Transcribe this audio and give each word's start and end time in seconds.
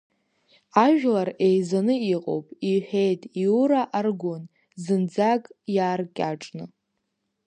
Ажәлар 0.85 1.29
еизаны 1.47 1.95
иҟоуп,— 2.13 2.47
иҳәеит 2.71 3.21
Иура 3.43 3.81
Аргәын, 3.97 4.43
зынӡак 4.83 5.43
иааркьаҿны. 5.75 6.65